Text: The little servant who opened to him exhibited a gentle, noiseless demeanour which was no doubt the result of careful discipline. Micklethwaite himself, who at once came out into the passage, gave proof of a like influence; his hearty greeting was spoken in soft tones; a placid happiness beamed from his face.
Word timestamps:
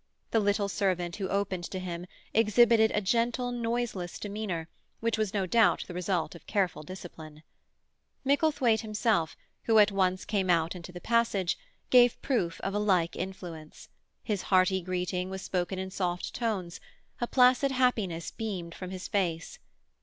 The 0.31 0.39
little 0.39 0.67
servant 0.67 1.17
who 1.17 1.27
opened 1.29 1.65
to 1.65 1.77
him 1.77 2.07
exhibited 2.33 2.89
a 2.95 3.01
gentle, 3.01 3.51
noiseless 3.51 4.17
demeanour 4.17 4.67
which 4.99 5.15
was 5.15 5.31
no 5.31 5.45
doubt 5.45 5.83
the 5.87 5.93
result 5.93 6.33
of 6.33 6.47
careful 6.47 6.81
discipline. 6.81 7.43
Micklethwaite 8.25 8.81
himself, 8.81 9.37
who 9.65 9.77
at 9.77 9.91
once 9.91 10.25
came 10.25 10.49
out 10.49 10.73
into 10.73 10.91
the 10.91 10.99
passage, 11.01 11.55
gave 11.91 12.19
proof 12.23 12.59
of 12.61 12.73
a 12.73 12.79
like 12.79 13.15
influence; 13.15 13.89
his 14.23 14.41
hearty 14.49 14.81
greeting 14.81 15.29
was 15.29 15.43
spoken 15.43 15.77
in 15.77 15.91
soft 15.91 16.33
tones; 16.33 16.79
a 17.19 17.27
placid 17.27 17.69
happiness 17.71 18.31
beamed 18.31 18.73
from 18.73 18.89
his 18.89 19.07
face. 19.07 19.59